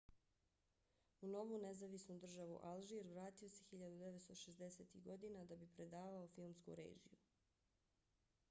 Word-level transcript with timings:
u 1.25 1.27
novu 1.33 1.57
nezavisnu 1.65 2.15
državu 2.23 2.55
alžir 2.69 3.05
vratio 3.11 3.51
se 3.57 3.67
1960-ih 3.73 4.97
godina 5.09 5.43
da 5.51 5.59
bi 5.65 5.67
predavao 5.77 6.27
filmsku 6.39 6.79
režiju 6.83 7.21